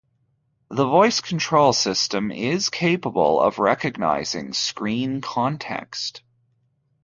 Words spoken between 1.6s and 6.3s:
system is capable of recognizing screen context.